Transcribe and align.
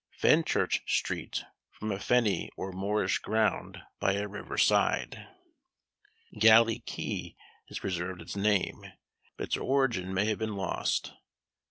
Fenchurch 0.19 0.81
street, 0.87 1.45
from 1.69 1.91
a 1.91 1.99
fenny 1.99 2.49
or 2.57 2.71
moorish 2.71 3.19
ground 3.19 3.83
by 3.99 4.13
a 4.13 4.27
river 4.27 4.57
side. 4.57 5.27
Galley 6.39 6.79
key 6.79 7.37
has 7.67 7.77
preserved 7.77 8.19
its 8.19 8.35
name, 8.35 8.83
but 9.37 9.49
its 9.49 9.57
origin 9.57 10.11
may 10.11 10.25
have 10.25 10.39
been 10.39 10.55
lost. 10.55 11.13